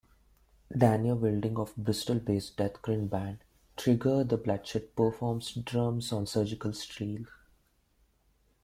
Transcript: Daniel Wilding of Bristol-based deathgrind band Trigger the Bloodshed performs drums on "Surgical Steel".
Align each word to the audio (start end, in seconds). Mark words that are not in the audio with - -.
Daniel 0.75 1.15
Wilding 1.15 1.57
of 1.57 1.75
Bristol-based 1.77 2.57
deathgrind 2.57 3.11
band 3.11 3.37
Trigger 3.77 4.23
the 4.23 4.35
Bloodshed 4.35 4.95
performs 4.95 5.51
drums 5.51 6.11
on 6.11 6.25
"Surgical 6.25 6.73
Steel". 6.73 7.27